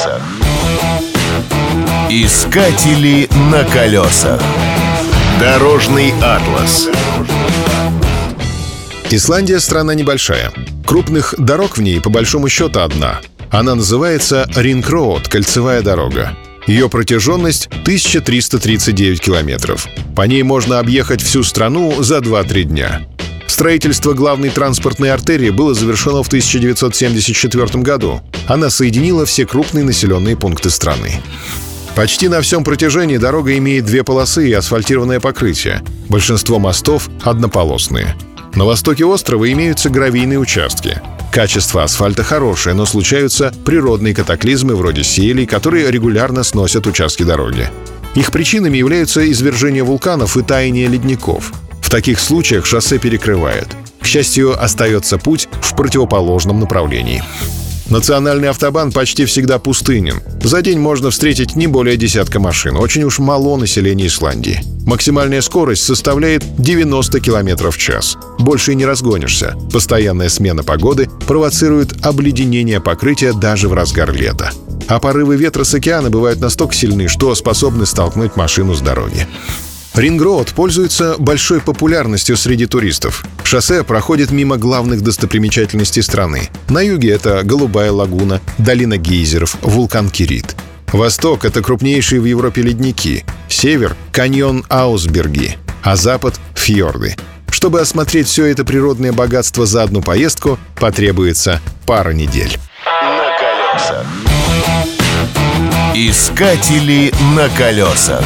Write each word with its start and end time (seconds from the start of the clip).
колесах. 0.00 0.22
Искатели 2.08 3.28
на 3.50 3.64
колесах. 3.64 4.40
Дорожный 5.38 6.12
атлас. 6.22 6.88
Исландия 9.10 9.60
страна 9.60 9.94
небольшая. 9.94 10.52
Крупных 10.86 11.34
дорог 11.38 11.76
в 11.76 11.82
ней 11.82 12.00
по 12.00 12.10
большому 12.10 12.48
счету 12.48 12.80
одна. 12.80 13.20
Она 13.50 13.74
называется 13.74 14.48
Ринг-Роуд, 14.54 15.28
кольцевая 15.28 15.82
дорога. 15.82 16.36
Ее 16.66 16.88
протяженность 16.88 17.66
1339 17.66 19.20
километров. 19.20 19.88
По 20.14 20.22
ней 20.22 20.42
можно 20.42 20.78
объехать 20.78 21.20
всю 21.20 21.42
страну 21.42 22.02
за 22.02 22.18
2-3 22.18 22.62
дня. 22.64 23.02
Строительство 23.50 24.12
главной 24.12 24.50
транспортной 24.50 25.10
артерии 25.10 25.50
было 25.50 25.74
завершено 25.74 26.22
в 26.22 26.28
1974 26.28 27.82
году. 27.82 28.20
Она 28.46 28.70
соединила 28.70 29.26
все 29.26 29.44
крупные 29.44 29.84
населенные 29.84 30.36
пункты 30.36 30.70
страны. 30.70 31.20
Почти 31.96 32.28
на 32.28 32.42
всем 32.42 32.62
протяжении 32.62 33.16
дорога 33.16 33.58
имеет 33.58 33.86
две 33.86 34.04
полосы 34.04 34.48
и 34.48 34.52
асфальтированное 34.52 35.18
покрытие. 35.18 35.82
Большинство 36.08 36.60
мостов 36.60 37.10
однополосные. 37.22 38.14
На 38.54 38.64
востоке 38.64 39.04
острова 39.04 39.50
имеются 39.50 39.90
гравийные 39.90 40.38
участки. 40.38 41.02
Качество 41.32 41.82
асфальта 41.82 42.22
хорошее, 42.22 42.76
но 42.76 42.86
случаются 42.86 43.52
природные 43.64 44.14
катаклизмы 44.14 44.76
вроде 44.76 45.02
селей, 45.02 45.44
которые 45.44 45.90
регулярно 45.90 46.44
сносят 46.44 46.86
участки 46.86 47.24
дороги. 47.24 47.68
Их 48.14 48.30
причинами 48.30 48.78
являются 48.78 49.28
извержение 49.28 49.82
вулканов 49.82 50.36
и 50.36 50.42
таяние 50.42 50.86
ледников. 50.86 51.52
В 51.90 51.92
таких 51.92 52.20
случаях 52.20 52.66
шоссе 52.66 53.00
перекрывают. 53.00 53.66
К 54.00 54.06
счастью, 54.06 54.54
остается 54.62 55.18
путь 55.18 55.48
в 55.60 55.74
противоположном 55.74 56.60
направлении. 56.60 57.20
Национальный 57.88 58.48
автобан 58.48 58.92
почти 58.92 59.24
всегда 59.24 59.58
пустынен. 59.58 60.20
За 60.40 60.62
день 60.62 60.78
можно 60.78 61.10
встретить 61.10 61.56
не 61.56 61.66
более 61.66 61.96
десятка 61.96 62.38
машин. 62.38 62.76
Очень 62.76 63.02
уж 63.02 63.18
мало 63.18 63.56
населения 63.56 64.06
Исландии. 64.06 64.62
Максимальная 64.86 65.40
скорость 65.40 65.82
составляет 65.82 66.44
90 66.62 67.18
км 67.18 67.72
в 67.72 67.76
час. 67.76 68.16
Больше 68.38 68.70
и 68.70 68.76
не 68.76 68.86
разгонишься. 68.86 69.56
Постоянная 69.72 70.28
смена 70.28 70.62
погоды 70.62 71.10
провоцирует 71.26 72.06
обледенение 72.06 72.80
покрытия 72.80 73.32
даже 73.32 73.68
в 73.68 73.74
разгар 73.74 74.12
лета. 74.12 74.52
А 74.86 75.00
порывы 75.00 75.34
ветра 75.34 75.64
с 75.64 75.74
океана 75.74 76.08
бывают 76.08 76.38
настолько 76.38 76.72
сильны, 76.72 77.08
что 77.08 77.34
способны 77.34 77.84
столкнуть 77.84 78.36
машину 78.36 78.74
с 78.74 78.80
дороги. 78.80 79.26
Рингроуд 79.94 80.52
пользуется 80.52 81.16
большой 81.18 81.60
популярностью 81.60 82.36
среди 82.36 82.66
туристов. 82.66 83.24
Шоссе 83.42 83.82
проходит 83.82 84.30
мимо 84.30 84.56
главных 84.56 85.02
достопримечательностей 85.02 86.02
страны. 86.02 86.48
На 86.68 86.80
юге 86.80 87.10
это 87.10 87.42
Голубая 87.42 87.90
лагуна, 87.90 88.40
долина 88.58 88.96
гейзеров, 88.96 89.56
вулкан 89.62 90.08
Кирит. 90.08 90.54
Восток— 90.92 91.44
это 91.46 91.62
крупнейшие 91.62 92.20
в 92.20 92.24
Европе 92.24 92.62
ледники. 92.62 93.24
Север— 93.48 93.96
каньон 94.12 94.64
Аусберги, 94.68 95.56
а 95.82 95.96
запад— 95.96 96.40
фьорды. 96.54 97.16
Чтобы 97.50 97.80
осмотреть 97.80 98.28
все 98.28 98.46
это 98.46 98.64
природное 98.64 99.12
богатство 99.12 99.66
за 99.66 99.82
одну 99.82 100.02
поездку, 100.02 100.58
потребуется 100.76 101.60
пара 101.86 102.10
недель. 102.10 102.56
На 102.86 103.36
колесах. 103.38 104.06
Искатели 105.94 107.12
на 107.34 107.48
колесах. 107.50 108.24